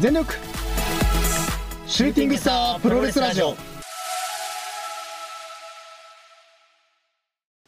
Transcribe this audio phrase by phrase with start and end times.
[0.00, 0.34] 全力。
[1.86, 3.54] シューティングスタープロレスラジオ。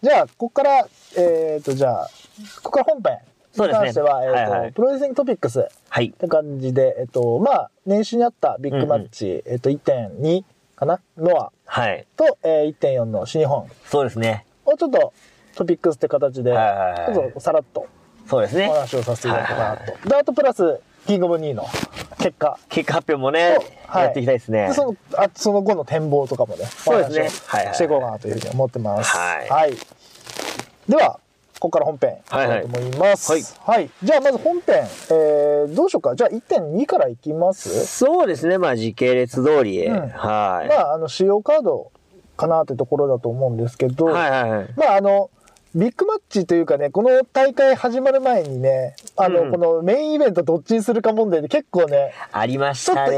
[0.02, 0.86] じゃあ、ここから、
[1.18, 2.10] えっ、と、じゃあ、
[2.62, 3.18] ここから本編。
[3.54, 4.72] に関しては、えっ、と、はいはい。
[4.72, 5.60] プロレスリングトピックス。
[5.60, 6.10] っはい。
[6.10, 10.44] て感じで、えっ、と、まあ、年始にあったビッグマッチ、えっ、と、1.2
[10.74, 11.00] かな？
[11.18, 11.52] ノア。
[11.66, 12.06] はい。
[12.16, 13.68] と、えー、1.4の新日本。
[13.84, 14.46] そうですね。
[14.64, 15.12] をちょっと
[15.54, 17.88] トピックスって形で、はいはいはいちょっとさらっとお
[18.26, 18.68] そうですね。
[18.68, 19.92] 話をさせていただこうかなと。
[19.92, 21.66] はいで、あとプラス、キングオブ2の
[22.18, 22.58] 結果。
[22.68, 24.74] 結果発表もね、はいやっていきたいですねで。
[24.74, 29.16] そのあその後の展望とかもね、そうですねはいはいしていこうかなというふうに思ってます。
[29.16, 29.76] はい
[30.88, 31.20] では、
[31.60, 33.30] ここから本編いきたいと思います。
[33.30, 33.90] はいはい。
[34.02, 36.16] じゃあ、まず本編、えー、どうしようか。
[36.16, 37.86] じゃあ、1.2からいきます？
[37.86, 38.58] そうですね。
[38.58, 39.86] まあ時系列通り。
[39.86, 40.68] うんはい。
[40.68, 41.92] まあ、あの、主要カード
[42.36, 44.68] かなというところだと思うんですけど、はいはいはい。
[44.76, 45.30] まあ、あの、
[45.74, 53.12] ビッグマッチというかね、この大会始まる前にね、あの、うんこのメインイベントどっちにするか問題で結構ね、ありましたちょっと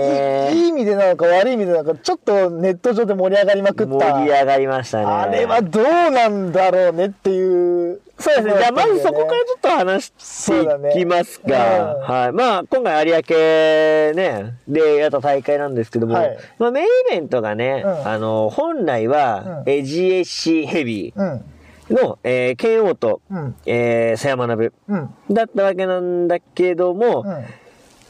[0.54, 0.68] いい。
[0.68, 4.14] 意味でなのか悪い意味でなのか、ちょっとネット上で盛り上がりまくった。
[4.14, 5.04] 盛り上がりましたね。
[5.04, 8.00] あれはどうなんだろうねっていう。
[8.20, 8.54] そうですね。
[8.56, 10.60] じゃあまずそこからちょっと話して
[10.92, 11.94] いきますそうだねか。
[11.94, 12.32] うんはい。
[12.32, 21.26] まあ今回有明ね、でやった大会なんですけども、はいまあメインイベントがね、うんあの、本来は、うんえ GSC ヘビうん。
[21.26, 21.40] ー
[21.90, 23.54] の、えー、剣王と、うん。
[23.66, 25.14] えー、佐山学うん。
[25.30, 27.44] だったわけなんだけども、うん。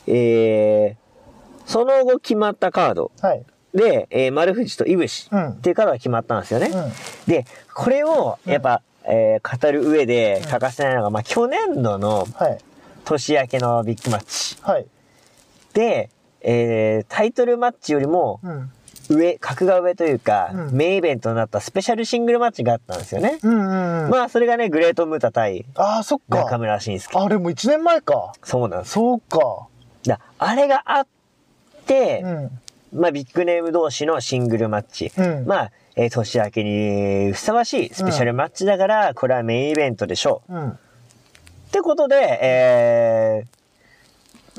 [0.06, 0.96] えー、
[1.66, 3.44] その後決まったカードはい。
[3.74, 6.68] で、えー、丸藤と井伏うんっていうカードが決まったんですよね。
[6.72, 6.92] うん。
[7.26, 12.58] で、これを、やっぱ、えー語る上で欠かせないのが、まあ、去年度のはい。
[13.04, 14.86] 年明けのビッグマッチはい。
[15.74, 18.70] で、えータイトルマッチよりもうん。
[19.08, 23.38] 上、格が上というか、うんメインイベントになったスペシャルシングルマッチがあったんですよね。
[23.42, 24.10] うんうんうん。
[24.10, 26.58] まあ、それがね、グレートムータ対ああ、そっ中か。
[26.58, 27.18] 村慎介。
[27.18, 28.32] あれも1年前か。
[28.42, 28.92] そうなんです。
[28.92, 29.66] そうか。
[30.06, 31.06] だあれがあっ
[31.86, 32.22] て、
[32.92, 33.00] うん。
[33.00, 35.12] まあ、ビッグネーム同士のシングルマッチ。
[35.16, 35.46] うん。
[35.46, 40.54] まあ、えー年明けにふさわしいスペシャルマッチだから、これはメインイベントでしょう。
[40.54, 40.68] うん。
[40.70, 40.76] っ
[41.72, 43.53] てことで、えー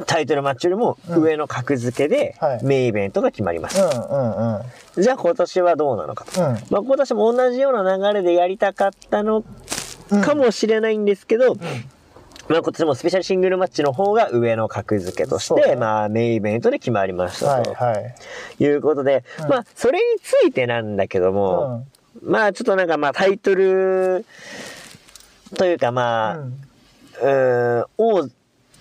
[0.05, 3.81] タイトルマッチよりもうん上の格付けではいメインイベントが決まります。
[3.81, 5.01] うんうんうん。
[5.01, 6.41] じゃあ今年はどうなのかと。
[6.41, 6.47] うん。
[6.69, 9.43] まあ今年も同じような流れでやりたかったの
[10.11, 17.99] うんかもしれないんですけど、まあ今年もスペシャルシングルマッチの方が上の格付けとして、まあメインイベントで決まりましたとはいは
[18.59, 18.63] い。
[18.63, 21.85] いうことで、うんまあそれについてなんだけども、
[22.21, 24.25] まあちょっとなんかまあタイトル
[25.57, 26.65] というかまあ、うん。
[27.21, 28.29] うーん、王、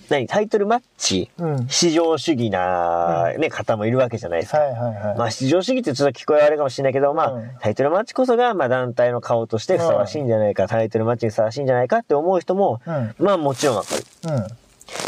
[0.08, 1.56] 何、タイトルマッチ、うん。
[1.56, 1.68] うん。
[1.68, 4.58] 至上主義な、ね、方もいるわけじゃないですか。
[4.58, 5.18] はいはいはい。
[5.18, 13.14] まあ、至上主義ってちょっと聞こえ悪いかもしれないけど、まあ、うんタイトルマッチこそが、まあ、団体の顔としてふさわしいんじゃないか、タイトルマッチにふさわしいんじゃないかって思う人も、うん。
[13.18, 14.04] まあ、もちろんわかる。
[14.28, 14.46] うん。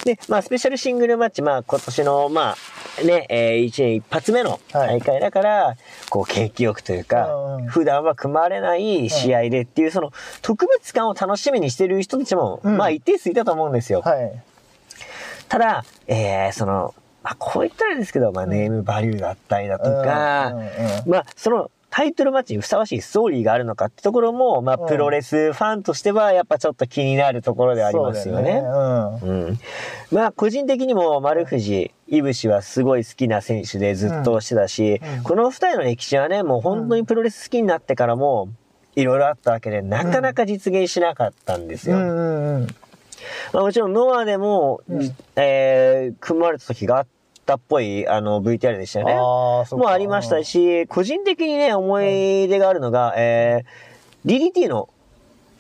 [0.04, 2.54] で、まあ、スペシャルシングルマッチ、まあ、今年の、ま
[3.00, 5.76] あ、ね、えー、一年一発目の大会だから、
[6.08, 14.02] こう、景気よくというか、うんうん普段は組まれない試合でっていう、その、特別感を楽しみにしてる人たちも、うんまあ、一定数いたと思うんですよ。
[14.02, 14.42] はい。
[15.48, 20.70] ただ、えー、その、まあ、こう言ったらですけど、まあ、ネームバリューだったりだとか、うんうんうん
[21.10, 28.52] まあ、その、タイトルマッチにふさわしいストーリーがあるのかってところも、まあ、うんプロレスファンとしては、やっぱちょっと気になるところでありますよね。
[28.52, 29.58] そうだよねうん。
[30.12, 38.50] まあ、個人的にも、丸藤、いぶしはすごい好きな選手でずっとしてたし、うんこの二人の歴史はね、もう本当にプロレス好きになってからも、
[38.94, 41.96] いろいろあったわけで、なかなか実現しなかったんですよ。
[41.96, 42.66] うんうんうんうん。
[43.52, 47.06] まあ、もちろんノアでも、うんえー組まれた時があっ
[47.44, 49.14] たっぽいあの VTR でしたよね。
[49.14, 50.42] もうありました。
[50.44, 54.88] し、個人的にね、思い出があるのが、えー DDT の、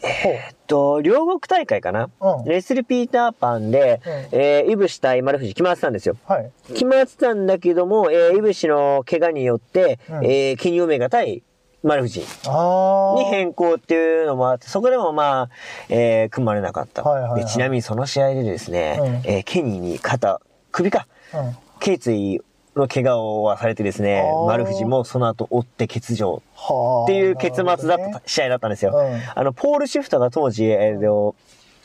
[0.02, 6.16] えーっと、両国大会かな、うんレスルピーターパンで、うんえー、イブシ対丸藤決まってたんですよ。
[6.26, 6.50] はい。
[6.68, 11.42] 決まってたんだけども、えー、イブシの怪我によって、うんえーケニメガ対
[11.86, 13.18] 丸藤ああ。
[13.18, 15.50] に変更っていうのもあって、そこでもまあ、
[15.88, 17.02] えー組まれなかった。
[17.02, 20.40] はいはいはいでちなみにその試合でですね、うんえーケニーに肩、
[20.72, 21.56] 首か、うん。
[21.78, 22.42] 頸椎
[22.74, 27.04] の怪我をされてですねあ、ー丸藤もその後追って欠場はあ。
[27.04, 28.92] っていう結末だった、ね試合だったんですよ。
[28.96, 31.34] うんあの、ポールシフトが当時、えーと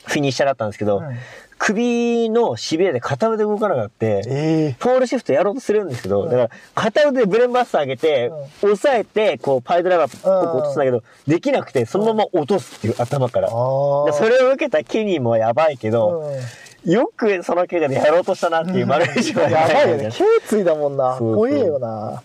[0.03, 1.15] フィニッシャーだったんですけど、うん
[1.63, 8.31] 首のしびれで片腕動かなくなって、ええポールシフトやろうとするんですけど、だから片腕でブレンバスター上げて、
[8.63, 13.49] 押さえて、こうパイドライバーっぽく落とすんだけど、できなくて、そのまま落とすっていう頭から。
[13.49, 13.55] そ
[14.27, 16.39] れを受けたケニーもやばいけど、うん
[16.83, 20.03] よくその怪我でやろうとしたなっていう丸藤はやばいよね。
[20.05, 20.09] ね。
[20.09, 21.15] 頸椎だもんな。
[21.15, 22.23] 怖えよな。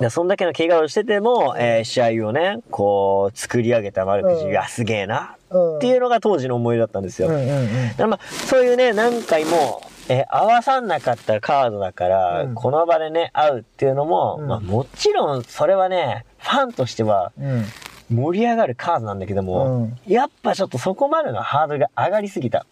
[0.00, 5.37] でそんだけの怪我をしてても、えー試合をね、こう、作り上げた丸藤がすげえな、うん。
[5.76, 7.28] っていうのが当時の思い出だったんですよ。
[7.28, 7.88] うんうんうん。
[7.90, 17.64] だからまあ、そういうね、何回も、えー合わさんなかったカードだから、うんこの場でね、会うっていうのも、うんまあもちろんそれはね、ファンとしてはうん。
[18.10, 22.60] 盛り上がるカードなんだけども、うんやっぱちょっとそこまでのハードルが上がりすぎた。
[22.60, 22.64] っ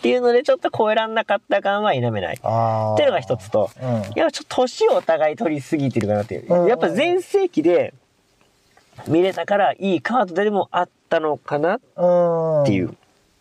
[0.00, 2.36] ていうので、ちょっと超えらんなかった感は否めない。
[2.36, 3.88] っていうのが一つと、うん。
[3.90, 6.54] やっぱちょっと年をお互い取りすぎてるかなっていう。
[6.62, 7.92] うんやっぱ全盛期で
[9.06, 11.76] 見れたからいいカードでもあったのかな？
[11.76, 12.64] っうん。
[12.64, 12.94] ていう。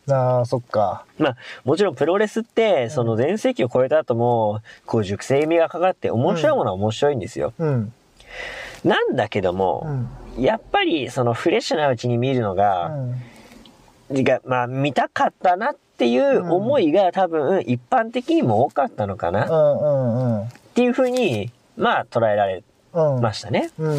[0.09, 1.03] ああ、そっか。
[1.17, 7.53] まあ、もちろんプロレスって、その全盛期を超えた後も、こう熟成味がかかって面白いものは面白いんですよ。
[7.59, 7.93] うん。
[8.85, 10.41] なんだけどうも、ん。
[10.41, 14.23] やっぱりそのフレッシュなうちに見るのうが、ん。
[14.23, 20.51] がまあ見たかったなっていう思いが多分一般的にも多かったのかうなっ。
[20.73, 23.21] ていうふうに、まあ捉えられうん。
[23.21, 23.71] ましたね。
[23.77, 23.89] うん。
[23.89, 23.97] はい。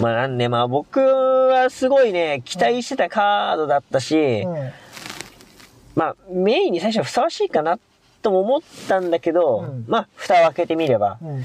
[0.00, 4.70] まあなんでまあ僕はすごいね、期待してたカードだったし、うん。
[5.94, 7.78] まあメインに最初はふさわしいかな
[8.22, 11.40] とも思ったんだけど、うんまあ蓋を開けてみればうん。
[11.40, 11.42] っ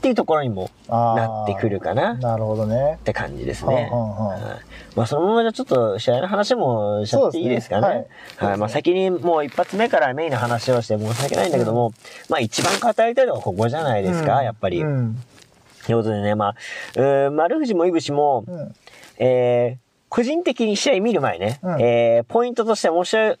[0.00, 2.98] ていうところにもなってくるかなっなるほどね。
[3.04, 3.88] て感じですね。
[3.90, 4.60] はんはんはんはい
[4.94, 7.88] まあそのままじゃちょっと試合の話もしちゃっていいですかね。
[7.88, 8.06] ね
[8.36, 8.58] はいはい。
[8.58, 11.92] まあ先にもう一発目からメインの話をして申し訳ないんだけども、
[12.28, 14.82] まあ一番語りたいのはここじゃないですか、うんやっぱり。
[14.82, 15.16] うん。
[15.84, 16.54] ということでね、まあ、
[16.96, 18.74] うー丸藤もいぶしも、うん。
[19.18, 23.36] えー、個人的に試合見る前ね、うんえー、ポイントとして面白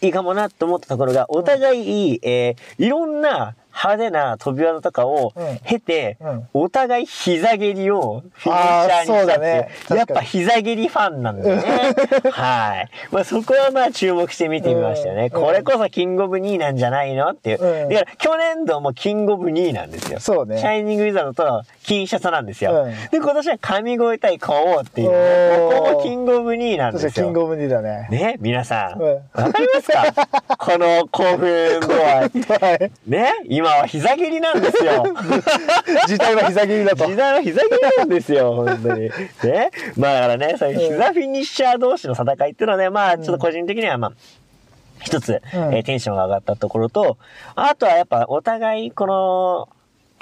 [0.00, 11.62] いかもなと思ったところが、お互い、えー、いろんな派手な飛び技とかをうん経て、うんお互い膝蹴りをフィニッシャーにしたってあーそうだねやっぱ膝蹴りファンなんだよね。
[12.32, 12.88] はい。
[13.12, 15.24] まあそこはまあ注目して見てみましたよね。
[15.24, 17.62] うんこれこそキングオブ2なんじゃないのっていう。
[17.62, 20.20] うんだから去年度もキングオブ2なんですよ。
[20.20, 22.72] そうねシャイニングウィザードと金シャツなんですよ。
[22.84, 27.10] うんで、今年は神越対買おうっていう、おーここもキングオブ2なんですよ。
[27.12, 28.08] キングオブニーだね。
[28.10, 29.00] ね、皆さん。
[29.00, 30.28] うんわかりますか？
[30.58, 32.24] この興奮度合
[32.76, 32.90] い。
[33.06, 35.04] ね、今は膝蹴りなんですよ。
[36.06, 37.06] 時代は膝切りだと。
[37.06, 39.10] 時代は膝蹴りなんですよ、本当に。
[39.42, 39.70] ね。
[39.96, 44.12] まあだからね、そういう膝フィニッシャー同士の戦いっていうのはね、まあちょっと個人的にはまあ、
[45.00, 47.18] 一つ、うんえーテンションが上がったところと、
[47.56, 49.68] あとはやっぱお互いこの、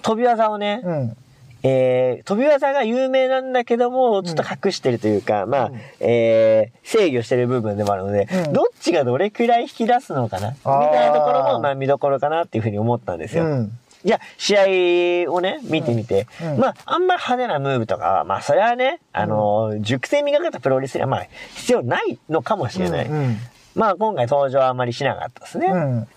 [0.03, 1.17] 飛び技をね、うん。
[1.63, 13.45] えー飛び技が有名なんだけども、ちょっと隠してるというか、まあ、うんえー制御してる部分でもあるので、うんどっちがどれくらい引き出すのかな、みたいなところも、まあ見どころかなっていうふうに思ったんですよ。
[13.45, 13.79] うん。
[14.05, 21.27] じゃあ、試合をね、見てみて、うんうんまあ、あんま派手なムーブとかは、まあ、それはね、あのー熟成磨かったプロレスには、まあ、
[21.57, 23.07] 必要ないのかもしれない。
[23.07, 23.37] うん。
[23.75, 25.67] まあ、今回登場はあまりしなかったですね。
[25.67, 26.09] うん。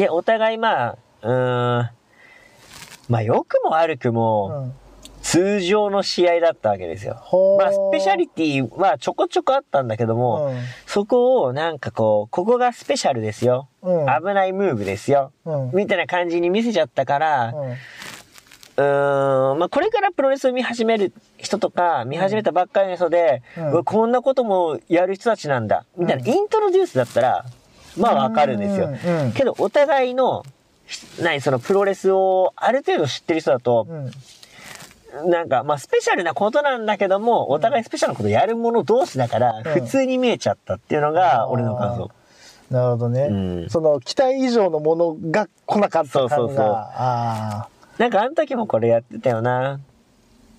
[0.00, 1.90] で、お互い、まあ、うーん、
[3.08, 4.72] まあ、良くも悪くも、
[5.22, 7.14] 通常の試合だったわけですよ。
[7.58, 13.68] まあ、スペシャリティはちょこちょこあったんだけども、うんそこをなんかこう、ここがスペシャルですよ。
[13.82, 15.32] うん危ないムーブですよ。
[15.44, 15.70] うん。
[15.72, 17.70] みたいな感じに見せちゃったから、うん。
[17.70, 27.44] うーん、まあ、これからプロレスを見始める人とか、見始めたばっかりの人で、うんこんなこともやる人たちなんだ、みたいな、イントロデュースだったら、
[27.96, 28.90] まあわかるんですよ。
[29.34, 30.44] けど、お互いの、
[31.20, 33.94] 何、そのプロレスをある程度知ってる人だと、う
[35.26, 35.30] ん。
[35.30, 42.10] なんか、まあ、スペシャルなことなんだけども、お互いスペシャルなことやる者同士だから、ん普通に見えちゃったっていうのが、俺の感想。
[42.70, 43.28] なるほどね。
[43.30, 46.36] うんその期待以上のものが来なかった感が。
[46.36, 49.80] そうそうそうあなんか、あの時もこれやってたよな。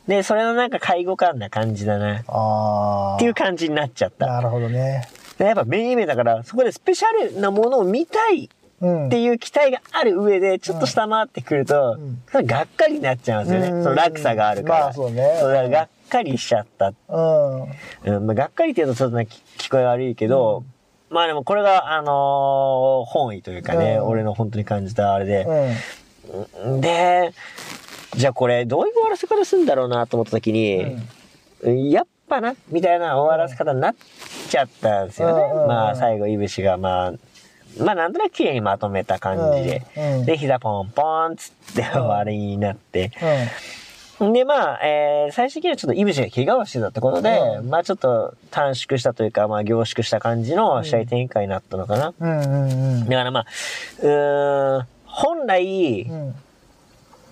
[0.08, 2.24] で、それのなんか介護感な感じだな。
[2.27, 3.15] あ。
[3.17, 4.27] っていう感じになっちゃった。
[4.27, 5.08] なるほどね。
[5.38, 8.50] でやっぱメインイベントだから、そこでスペシャルなものを見たいうん。
[8.77, 11.98] っていう期待がある上で、ちょっと下回ってくると、
[12.34, 13.70] うんがっかりになっちゃうんですよね。
[13.70, 14.79] うんその落差があるから。
[14.86, 16.94] まあそうねだからがっかりしちゃった。
[17.08, 18.15] うん。
[18.15, 20.63] うんまあ、がっかりって言うとちょっとね、聞聞こえ悪いけど、
[21.10, 25.46] まあでもこれが、あのー本意というかね、うん俺の本当に感じたあれで。
[26.65, 26.82] うん。
[26.82, 27.32] で、
[28.15, 30.98] じゃあこれどういう終わらせ方するんだろうなと思った時に、
[31.91, 33.96] やっぱな、みたいな終わらせ方になっ
[34.50, 35.44] ちゃったんですよね。
[35.44, 37.13] うんうんうんまあ最後、いぶしがまあ、
[37.77, 39.84] まあなんとなく綺麗にまとめた感じで。
[39.98, 43.12] うんうんで、膝ポンポンっつって終わりになって。
[44.20, 44.34] うん。
[44.34, 52.13] で、まあ、えー最終的にはちょっといぶしが怪我をしてたってことで、うんまあちょっと短縮したというか、まあ凝縮した感じの試合展開になったのかな。
[52.20, 52.39] うん。
[52.39, 52.72] うん。
[53.01, 53.10] うん。
[53.10, 53.46] だからまあ、
[54.01, 56.36] うーん、本来うん。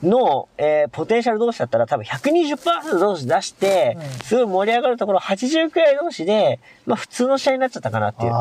[0.04, 8.32] の、えーポテンシャル同士だったら多分120%同士出して、うんすごい盛り上がるところ80くらい同士で、まあ普通の試合になっちゃったかなっていう。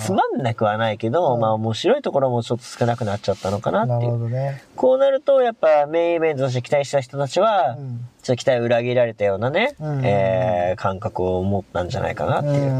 [0.00, 4.28] つまんなくはないけど、うんまあ面白いところもちょっと少なくなっちゃったのかなっていう。
[4.28, 4.62] ね。
[4.76, 8.08] こうなると、やっぱメインイベントとして期待した人たちは、うん。
[8.22, 12.72] ちょっと期待を裏切られたようなね、うんえー感覚を持ったんじゃないかなっていう、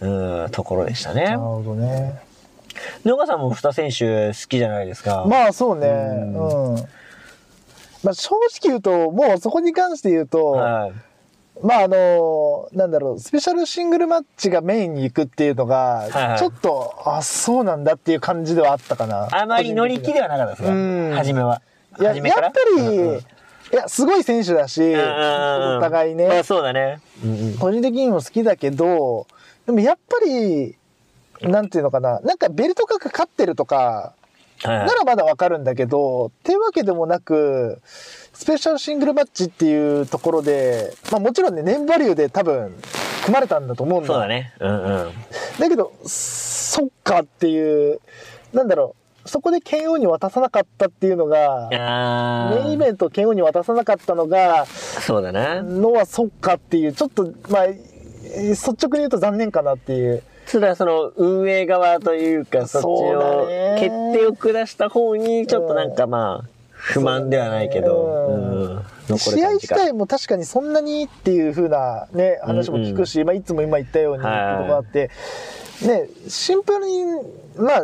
[0.00, 0.42] うん。
[0.44, 1.38] うんところでしたねなる。
[1.38, 2.20] ほどね。
[3.04, 5.24] 野川さんも二選手好きじゃないですか。
[5.28, 5.86] まあそうね。
[5.88, 6.78] ううんん。
[8.04, 10.92] まあ正直言うと、もうそこに関して言うと、はい。
[11.62, 16.38] まああの、なんだろう、スペシャルシングルマッチがメインに行くっていうのが、はいはい。
[16.38, 19.28] ちょっと、あ、そうなんだっていう感じではあったかな。
[19.32, 21.12] あまり乗り気ではなかったですかうん。
[21.14, 21.62] 初めは。
[21.98, 23.20] いや、やっぱり、うんうん
[23.72, 27.00] いや、すごい選手だし、おお互いね、まあそうだね。
[27.24, 27.58] うんうん。
[27.58, 29.26] 個人的にも好きだけど、
[29.66, 30.76] でもやっぱり、
[31.40, 34.12] なんていうのかな、なんかベルトがかかってるとか、
[34.64, 42.74] ならまだわかるんだけど、っていうわけでもなく、スペシャルシングルマッチっていうところで、まあもちろんね、ネームバリューで多分、
[43.24, 44.08] 組まれたんだと思うんだ。
[44.08, 44.52] そうだね。
[44.60, 45.12] うんうん。
[45.58, 48.00] だけど、そっかっていう、
[48.52, 48.94] なんだろ
[49.24, 55.62] う、そこで剣王に渡さなかったっていうのが、あメインイベントを剣王に渡さなかったのが、そうだな。
[55.62, 57.94] のはそっかっていう、ちょっと、まあ、えー
[58.50, 60.22] 率直に言うと残念かなっていう。
[60.46, 69.18] それはその運営側というか、そっちそうだのね決定を下した方に、ちょっとなんかまあ、不満ではないけど、うん。
[69.18, 69.68] 試合自。
[69.68, 74.30] 体も確かにそんなにっていう風なね、話も聞くし、まあいつも今言ったようにってい。
[74.30, 75.10] うはいのがあって、
[75.86, 77.04] ね、シンプルに、
[77.56, 77.82] まあ、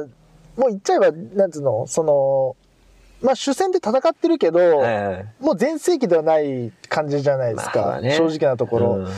[0.57, 2.57] もう言っちゃえば、なんつうの、その、
[3.23, 5.26] まあ主戦で戦ってるけど、はいはい。
[5.40, 8.17] もう全盛期ではない感じじゃないですか、まあね。
[8.17, 8.93] 正直なところ。
[8.97, 9.09] うん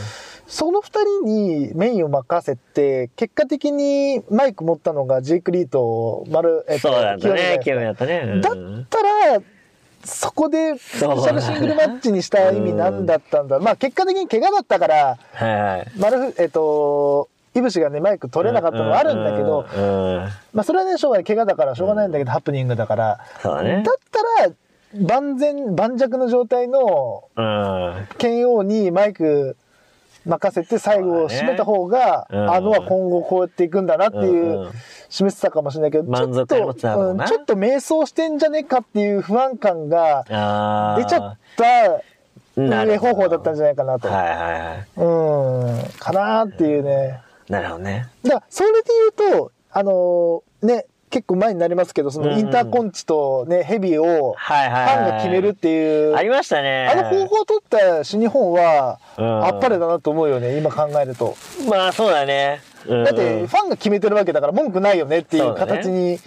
[0.47, 7.59] その二人にメインを任せて、結果的にマイク持ったのがジェイク・リーと丸、えっと、そうだったね。
[7.63, 8.23] 清だったね。
[8.25, 9.41] うんだったら、
[10.03, 13.59] そこでスペシャルシングルマッチにした意味なんだったんだ。
[13.59, 15.91] まあ結果的に怪我だったから、はいはい。
[15.97, 19.65] 丸ふ、えっと、イブシがね、マイク取れなかったのはあるんだけど、
[20.53, 21.23] まあそれはね、しょうがない。
[21.23, 23.19] 怪我だからしょうがないんだけど、ハプニングだから。
[23.41, 23.83] そうだね。
[23.83, 24.51] だったら、
[25.07, 28.07] 万全、盤石の状態のうん。
[28.17, 29.55] 剣王にマイク
[30.25, 34.71] 任せて最後を締めた方が、ねうんあのは今後こうやっていくんだなっていう、
[35.09, 42.03] 示せたかもしれないけど、ちょっと、うんちょっと迷走してんじゃねえかっていう不安感があ出ちゃった
[42.61, 44.07] な運営方法だったんじゃないかなと。
[44.07, 44.87] はいはいはい。
[44.97, 47.21] うん、かなっていうね。
[47.49, 48.07] なるほどね。
[48.23, 54.39] だから、それで言うと、あのーね、結構前になりますけど、そのインターコンチとね、ヘビーをフ。
[54.51, 56.87] ァンが決めるっていう、ありましたね。
[56.91, 61.35] あの方法を取った新日本は、うんあっぱれだなと思うよね、今考えると。
[61.69, 62.61] まあそうだね。
[62.87, 66.17] うんだって、ファンが決めてるわけだから文句ないよねっていう形に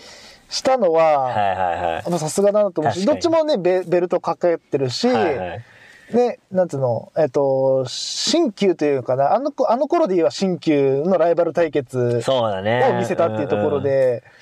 [0.49, 12.89] したのは、さすがだなと思うし、どっちもね、ベベルトかけてるし、ね、なんつうの、えっと、新旧というかな、あの子、あの頃で言えば新旧のライバル対決そうだね。
[12.93, 14.36] を見せたっていうところで、うん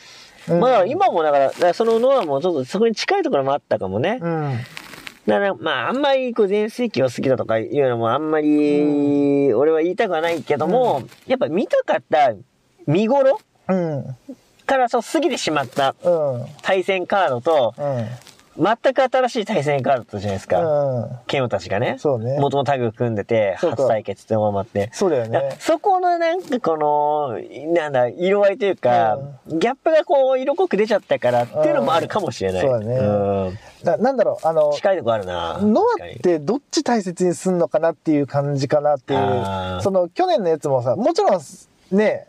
[0.48, 4.18] まあ今もだから、だからそのノアもちょっとそこに近いところもあったかもね。
[4.20, 4.58] うん。
[5.26, 12.34] だからまああんまりこう全盛期を好きだとかいうのもあんまり俺は言いたくはないけども、やっぱ見たかった
[12.86, 14.04] 見頃うん。
[14.66, 16.34] からそう過ぎてしまったうん。
[16.42, 16.46] うん。
[16.62, 17.74] 対戦カードと、
[18.56, 20.60] 全く新しい対戦カードだったじゃないですか。
[20.60, 21.10] うん。
[21.26, 21.96] ケンオたちがね。
[21.98, 24.90] そうね元々タッグ組んでて、そうか初対決ってままって。
[24.92, 25.56] そうだよだね。
[25.58, 27.38] そこのなんかこの、
[27.72, 29.18] なんだ、色合いというか、
[29.48, 32.66] ギャップがこう色濃く出ちゃったからっていうのもあるかもしれない。
[32.66, 35.58] うんそうだねんななんだろう、あの、近いとこあるな。
[35.60, 35.84] ノア
[36.16, 39.82] ってどっち大切にすんのかなっていう感じかなっていあーう。
[39.82, 41.40] その去年のやつもさ、もちろん
[41.90, 42.26] ね、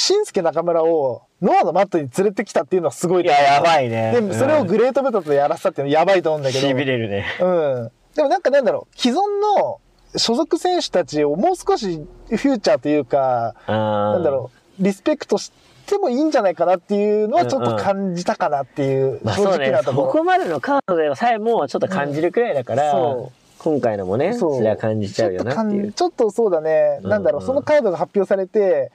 [0.00, 4.12] 新助中村をノアのマットに連れてきたっていうのはすごいいや、やばいね。
[4.12, 6.68] でもそれをグレートベトとやらせたっていうのはやばいと思うんだけど。
[6.68, 7.26] しびれるね。
[7.40, 7.90] うん。
[8.14, 9.16] でもなんかなんだろう、既存
[9.58, 9.80] の
[10.16, 15.50] 所属選手たちをもう少しフューチャーというか、ななんだろう、リスペクトし
[15.86, 20.12] てもいいんじゃないかなっていうのはちょっと感じたかなっていう、正直な、ところ。
[20.12, 25.92] そこまでのカードでさえもちょっと感じるくらいだから、そう今回のもね、それは感じちゃうよなっていう。
[25.92, 28.92] ちょっとそうだね、なんだろう、うんそのカードが発表されて、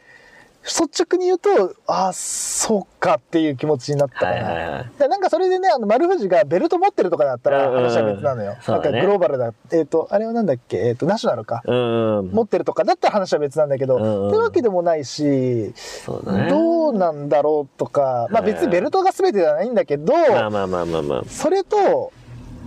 [0.65, 4.31] 率直に言うと、ああ、そうかっていう気持ちになったかな。
[4.31, 8.55] はいはいなんかそれでね、あの、丸藤がベルト持ってるとかだったらうんうん話は別なのよ。
[8.61, 9.53] そうだねなんかグローバルだ。
[9.71, 10.77] えっ、と、あれはなんだっけ？
[10.77, 11.61] えっ、と、ナショナルか。
[11.65, 12.31] うんうん。
[12.31, 15.73] 持ってるとかだったら話は別なんだけど、うんうんってわけでもないし、ね。
[16.49, 21.23] どうなんだろうとか、まあ別にベルトが全てではないんだけど、まあまあまあまあまあ。
[21.27, 22.13] それと、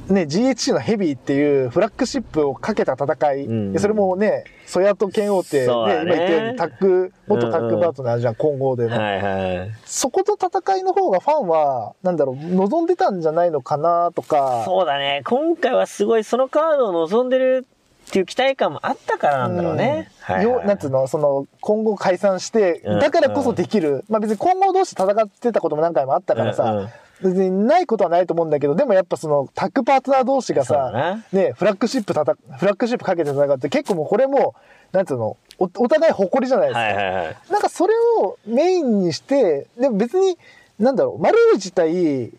[0.08, 8.96] ね、GHC のヘビーっていうフラッグシップをかけた戦い、うんでそれもね、ソヤと剣王って、ねね今言ったようにタッグ、元タッグパートナーじゃん、混合での。
[8.96, 9.70] はいはい。
[9.84, 15.22] そこと戦いの方がファンは、なんだろう、望んでたんじゃないのかなとか、そうだね。
[15.24, 17.66] 今回はすごいそのカードを望んでる
[18.08, 20.08] っていう期待感もあったからなんだろうね。
[20.20, 24.04] はいはいよなんつうの、その、今後解散して、うんだからこそできる。
[24.08, 26.88] まあ別に今後同士戦ってたことも何回もあったからさ、うんうん
[27.22, 34.54] 別にないことはないと思うんだけど、でもやっぱその、タッグパートナー同士がさな、ね、フラッグシップたた、フラッグシップかけて戦うって結構もうこれも、
[34.92, 36.80] なんつうの、おお互い誇りじゃないですか。
[36.80, 37.36] はいはいはい。
[37.50, 40.36] なんかそれをメインにして、でも別に、
[40.78, 41.22] なんだろう？
[41.22, 42.32] 丸藤対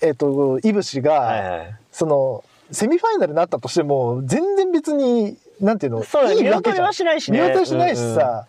[0.00, 1.74] えっ、といぶしが、はいはい。
[1.90, 6.54] そのセミファイナルになったとしても全然別になんていうのそうだいいわけじゃん。
[6.54, 7.40] 見劣りはしないしね。
[7.40, 8.46] 見劣りしないしさ、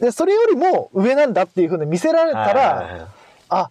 [0.00, 3.08] でそれよりも上なんだっていうふうに見せられたら、
[3.48, 3.70] あ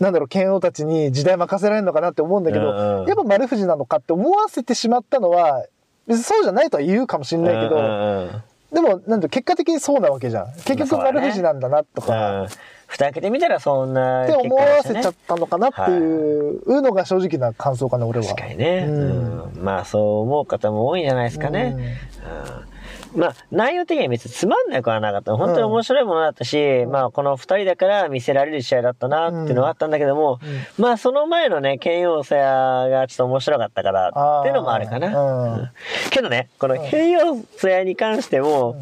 [0.00, 5.64] なんだろう剣王たちに時代任せられるのかなって思うんだけど、うんうんやっぱ丸藤なのかって思わせてしまったのは
[6.06, 8.42] 別にそうじゃないとは言うかもしれないけど、うんうんうん
[8.72, 10.52] でもなんだ結果的にそうなわけじゃん。
[10.52, 12.48] 結局丸藤なんだなとか、うん
[12.86, 18.26] 蓋開けてみたらそんなって思わせちゃったのかなってはいいうのが正直な感想かな俺は。
[18.26, 19.60] 確かにね、ううん。
[19.60, 21.80] んまあそう思う方も多いんじゃないですかね、うん。
[21.80, 23.20] うん。
[23.20, 25.36] まあ内容的には別につまんなくはなかった。
[25.36, 30.38] 本当に面白いものだったし、まあこの二人だから見せられる試合だったなっていうのはあったんだけども、
[30.78, 35.54] まあその前のね剣王セアがちょっと面白かったからっていうのもあるかな、うん。
[35.54, 35.70] うん。
[36.10, 38.76] けどねこの剣王セアに関しても、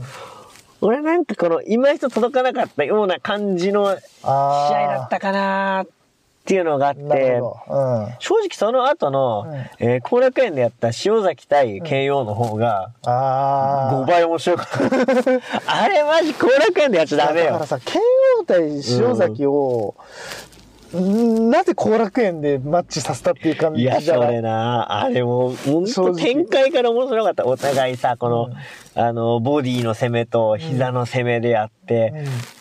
[0.80, 5.86] 俺なんかこの今一度届かなかったような感じの試合だったかなっ
[6.46, 8.08] ていうのがあってなるほど。
[8.18, 14.04] 正直その後の、うんえー後楽園でやった塩崎対慶応の方がうん、ああ。
[14.04, 14.78] 5倍面白かった。
[15.66, 17.46] あれマジ後楽園でやっちゃダメよ。
[17.46, 18.02] だからさ、剣
[18.40, 20.53] 王対塩崎を、ん
[20.94, 24.02] なぜ後楽園でマッチさせたっていう感じじゃない？
[24.02, 27.44] それな、あれもう、本当展開から面白かった。
[27.46, 28.50] お互いさ、この、
[28.94, 32.12] あの、ボディの攻めと膝の攻めでやって、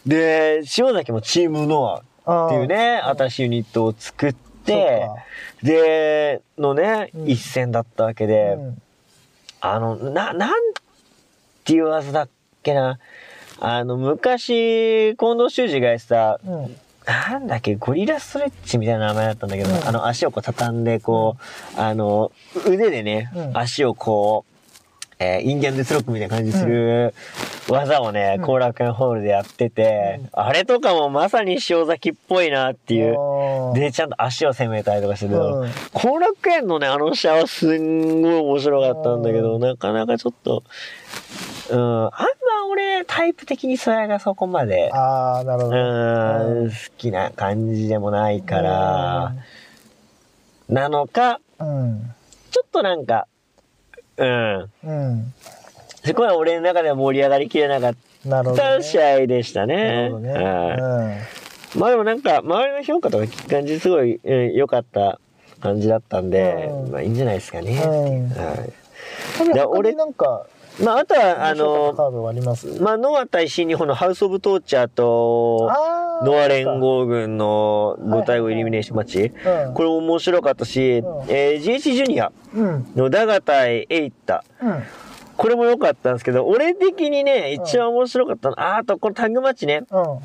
[0.07, 4.33] で、塩崎もチームノアっていうね、新しいユニットを作っ
[4.65, 5.07] て、
[5.61, 7.29] で、のね、うん。
[7.29, 8.81] 一戦だったわけうで、ん。
[9.61, 10.53] あの、な、なん
[11.65, 12.29] ていう技だっ
[12.63, 12.97] けな。
[13.59, 16.75] あの、昔、近藤修二がやってた、うん
[17.05, 19.87] なんだっけ、ゴリラストレッチみたいな名前だったんだけど、うん。
[19.87, 21.37] あの、足をこう畳んで、こ
[21.77, 22.31] う、あの、
[22.65, 23.57] 腕でね、うん。
[23.57, 24.53] 足をこう、
[25.19, 27.13] えーインディアンデスロックみたいな感じする
[27.69, 28.45] 技をね、うん。
[28.45, 33.19] 後楽園ホールでやってて、あれとかもまさに塩崎っぽいなっていう。
[33.19, 35.69] うんで、ちゃんと足を攻めたりとかしてるけど、うん。
[35.93, 39.61] 後楽園のね、あの試合はすんごい面白かったんだけど、うん。
[39.61, 40.63] なかなかちょっと、
[41.69, 42.11] うん、あん
[42.63, 46.65] ま俺、タイプ的にそれがそこまで、ああ、なるほうど。
[46.65, 49.33] ん、好きな感じでもないから、
[50.69, 52.13] なのか、うん。
[52.51, 53.27] ちょっとなんか、
[54.17, 55.33] うん、うん。
[56.05, 57.95] そこは俺の中では盛り上がりきれなかっ
[58.29, 58.83] たね。
[58.83, 60.05] 試合でしたなね。
[60.07, 60.33] るほどね。
[60.33, 61.43] はい
[61.79, 65.19] まあでもなんか、周りの評価とか聞く感じすごいうん良かった
[65.59, 67.81] 感じだったんで、うんまあいいんじゃないですかね。
[67.83, 68.73] うんはい
[69.67, 70.45] 俺なんか、
[70.81, 72.81] まああとは、あ面白かったカの、ードはあります？
[72.81, 75.69] まあノア対新日本のハウスオブトーチャーと、
[76.23, 76.79] ノア連。
[76.79, 79.31] 合軍の5対5イリミネーションマッチ。
[79.67, 79.73] うん。
[79.73, 82.87] これも面白かったし、うんえー GH ジュニアうん。
[82.95, 84.43] のダガ対エイタ。
[84.61, 84.83] うん。
[85.35, 89.83] これも良かったんですけど、俺的にね、うん一番面白かったの、ああとこのタッグマッチね。
[89.91, 90.19] うん。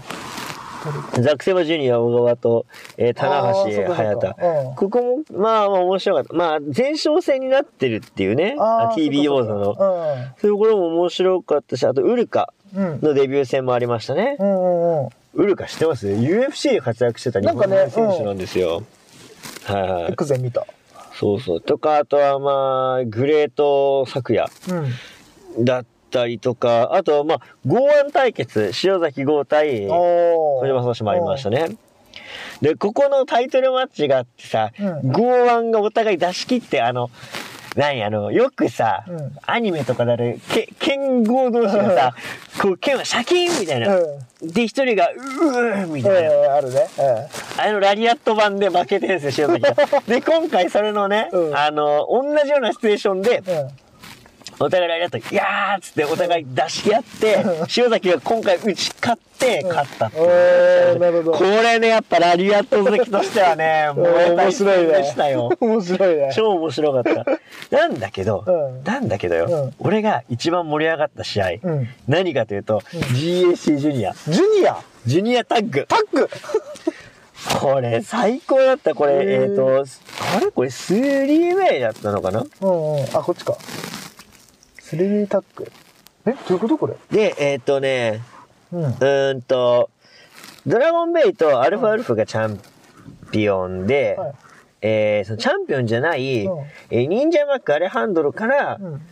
[1.21, 6.35] ザクセバジュニア小川と、えー棚橋かそうんここも、まあまあ面白かった。
[6.35, 8.57] まあ、前哨戦になってるっていうね。
[8.59, 9.75] TB 王座の。
[10.41, 14.37] そういうところも面白かったし、あと、ウルカのデビュー戦もありましたね。
[14.39, 14.47] うん。
[14.47, 14.67] うんう
[15.03, 15.09] んうん。
[15.35, 18.83] ウルカ知ってます ?UFC で活躍してた日本人選手なんですよ。
[19.65, 20.13] はいはい。
[20.13, 20.67] X で見た。
[21.15, 21.61] そうそう。
[21.61, 24.47] とか、あとはまあ、グレート昨夜
[25.57, 25.65] うん。
[25.65, 31.77] だったりとか、あとはまあ、剛腕対決、塩崎豪対お小島聡もありましたね。
[32.61, 37.11] で、ここのタイトルマッチがあってさ、うん剛腕がお互い出し切って、あの、
[37.77, 42.15] 何あの、よくさ、うんアニメとかである、け剣豪同士がさ、
[42.61, 43.97] こう、剣はシャキーンみたいな。
[43.97, 44.49] うん。
[44.49, 46.21] で、一人が、うーみたいな。
[46.21, 46.87] ええあるね。
[47.57, 50.01] あれのラリアット版で負けてるんですよ、塩崎が。
[50.09, 53.59] で、今回それのね、うんあの、同じようなシチュエーションで、うん。
[53.59, 53.69] うん。
[54.61, 57.45] お互いラリアット、いやーっつってお互い出し合って、
[57.77, 65.51] 塩崎が今回打ち勝って勝ったっていーなるほどこれね、やっぱラリアット好きとしてはね、 燃えた一戦でしたよ。
[65.61, 66.33] 面白いね。
[66.35, 67.77] 超面白かった。
[67.77, 71.89] なんだけど、うんなんだけどよ、うん俺が一番盛り上がった試合、うん。
[72.09, 72.81] 何かというと、
[73.13, 74.77] GAC ジュニア、ジュニア？
[75.07, 75.87] ジュニアタッグ。
[75.89, 76.29] タッグ？
[77.61, 78.97] これ最高だった。
[78.97, 79.85] これ、えっ、と、
[80.37, 80.51] あれ？
[80.51, 82.45] これ 3way だったのかな？
[82.61, 83.03] うんうん。
[83.05, 83.57] あ、こっちか。
[84.89, 85.71] スリータッグ。
[86.25, 86.95] えどういうことこれ？
[87.11, 88.23] で、えっ、とね、
[88.73, 88.85] うん。
[88.85, 89.91] うーんと、
[90.67, 92.59] ドラゴンベイとアルファアルフがチャン
[93.31, 94.33] ピオンで、はい
[94.81, 96.59] えーそのチャンピオンじゃない、うん
[96.91, 99.03] えー忍者マックアレハンドロからうん。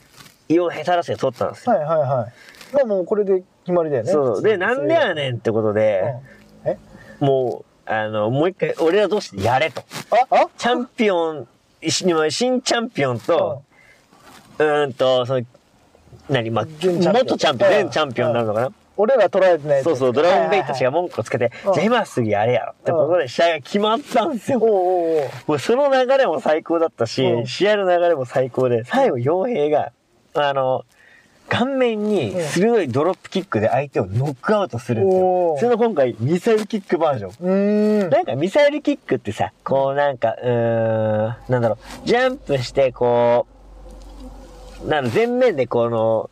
[0.49, 1.75] イオンヘタラスで取ったんですよ。
[1.77, 2.75] はいはいはい。
[2.75, 4.13] まあもうこれで決まりだよね。
[4.13, 4.43] そう。
[4.43, 6.05] で、なんでやねんってことで、
[6.65, 6.79] うんえ？
[7.21, 9.83] もう、あの、もう一回、俺ら同士でやれと。
[10.31, 10.43] あ？
[10.43, 10.49] あ？
[10.57, 11.49] チャンピオン、
[11.83, 13.63] し新チャンピオンと、
[14.59, 15.45] うーんと、その、
[16.29, 17.87] 何、まあ、元チャンピオン、うん。
[17.87, 21.03] 現チャンピオンになるのかな、俺ら捉えてないそうそう、ドラゴンベイたちがも。
[21.03, 24.59] 文句をつけて、うんじゃあ今すぐやれやろってことで試合が決まったんですよ。
[24.61, 27.47] もうその流れも最高だったし、うん。
[27.47, 29.93] 試合の流れも最高で、最後、傭兵が、
[30.35, 30.85] あの、
[31.49, 35.55] 顔面に鋭いドロップキックで相手をノックアウトするんですおよ。
[35.57, 38.11] ーそれの今回、ミサイルキックバージョン。
[38.11, 43.56] なんかミサイルキックってさ、こうなんか、うーん、なんだろう、ジャンプして、こう、
[44.85, 46.31] なんだ前面でこの、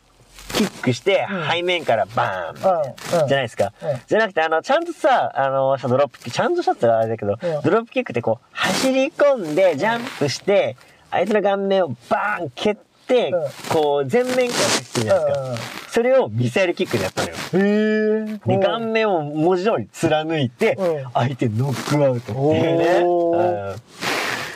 [0.53, 3.21] キックして、うん背面からバーン、うん。
[3.21, 3.27] うん。
[3.27, 3.73] じゃないですか。
[3.81, 10.77] うんじゃなくて、あの、ちゃんとさ、あの、さドロップキック、ちゃんとしたってあれだけど、うんドロップキックってこう、走り込んで、ジャンプして、
[11.11, 12.75] 相手の顔面をバーン蹴っ
[13.07, 15.91] て、うんこう、前面から走ってるじゃないですか。
[15.91, 17.35] それをミサイルキックでやったのよ。
[17.35, 18.57] へえ。
[18.57, 23.75] で、顔面を文字通り貫いてうん、相手ノックアウトっていうね。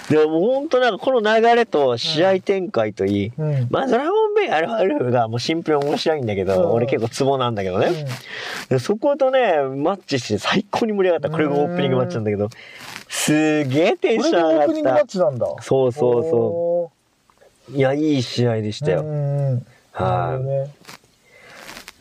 [0.10, 3.68] でも本当なんかこの流れと試合展開といい、うん。
[3.70, 8.08] まあドラゴンベイアルファルフがもうシンプルに面白いんだけど、うん俺結構ツボなんだけどね。
[8.80, 11.30] そことね、マッチして最高に盛り上がった。
[11.30, 12.50] これがオープニングマッチなんだけど、
[13.08, 15.08] すげえテンション上ががオープニングマッった。
[15.08, 15.48] チなんだ。
[15.62, 16.92] そうそうそお
[17.72, 17.76] う。
[17.76, 19.00] いや、いい試合でしたーよ。
[19.02, 19.10] はい
[20.04, 20.72] なるほどね。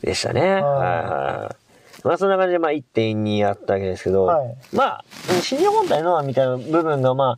[0.01, 0.41] でしたね。
[0.41, 1.58] はいはいはい。
[2.03, 5.05] まあそんな感じでまあ1.2あったわけですけど、はいまあ
[5.41, 7.37] 新日本対ノアみたいな部分がま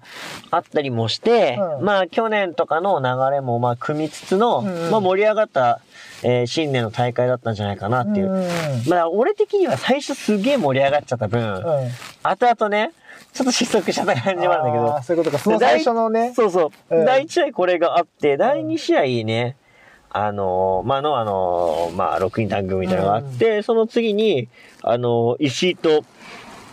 [0.52, 5.82] ああったりもして、うんまあ去年とかの流れもまあ組みつつの、うんうんまあ盛り上がった、
[6.24, 8.32] えー新年の大会だったんじゃないかなっていう。
[8.32, 8.50] うんうん
[8.88, 11.62] まあ俺的には最初すげえ盛り上がっちゃった分、うん。
[12.24, 12.92] 後々ね、
[13.34, 15.02] ちょっと失速しちゃった感じもあるんだけど。
[15.04, 15.44] そういうことか。
[15.44, 16.34] その最初のね。
[16.36, 16.96] そうそう。
[16.96, 19.56] うん第1試合これがあって、第2試合ね、
[20.14, 24.50] あのー、まあの、あのー、まあ、6人タッグみたいなのがあって、その次に、
[24.84, 26.04] あのー、石井と、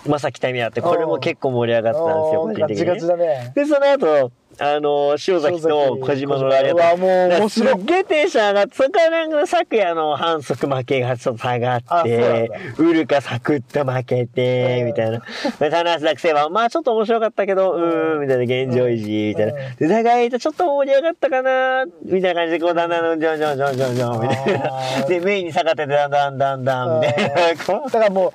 [0.06, 3.08] まさきたみあって、これも結構盛り上がってたんですよ、個人的おーガチガチに、ね。
[3.08, 3.52] だね。
[3.54, 7.84] で、その後、あのー、塩崎と小島のラリアットもう面白いすっ。
[7.84, 15.22] げえテンション上がって、そこからなんか昨夜の反則負けがちょっと下がってだ、ウルカサクッと負けてう、んみたいな。
[15.60, 19.52] で、田中学生は、まあちょっと面白かったけど、うーん、みたいな現状維持、みたいな。
[19.52, 24.70] うんで、互いとちょっと盛り上がったかな、みたいな感じで、こう、だんだん、ジョンジョンジョンジョンジョン、みたいあな。
[25.04, 27.34] ーで、メインに下がってて、だんだんだんだん、みたいな。
[27.54, 28.32] だからも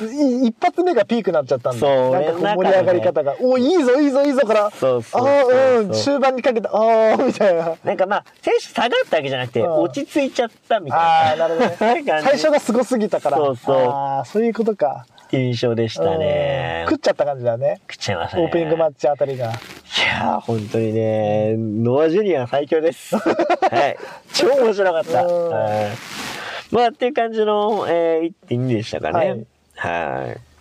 [0.00, 1.78] う、い一発目がピークになっちゃったんだ。
[1.78, 3.34] そう盛り上がり方が。
[3.40, 4.70] おいいぞ、いいぞ、いいぞから。
[4.70, 7.76] そうそうそうああ、うん、終盤にかけて、ああ、みたいな。
[7.84, 11.04] なんかまあ、選手下がったわけじゃなくて、うん落ち着いちゃったみたいな。
[11.04, 11.76] ああ、なるほどね。
[11.78, 13.36] 最初がすごすぎたから。
[13.36, 15.06] そうそうああ、そういうことか。
[15.26, 16.90] っていう印象でしたねうん。
[16.90, 17.80] 食っちゃった感じだね。
[17.90, 18.44] 食っちゃいましたね。
[18.44, 19.46] オープニングマッチあたりが。
[19.46, 23.16] いやー、本当にね、ノアジュニア最強です。
[23.16, 23.96] はい。
[24.34, 25.24] 超面白かった。
[25.24, 26.74] うんはい。
[26.74, 29.14] まあ、っていう感じの、えー、1.2でしたかね。
[29.14, 30.51] はいはい。